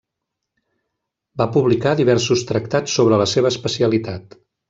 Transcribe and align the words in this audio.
Va 1.41 1.47
publicar 1.57 1.93
diversos 2.01 2.45
tractats 2.53 2.97
sobre 3.01 3.23
la 3.25 3.31
seva 3.35 3.55
especialitat. 3.57 4.37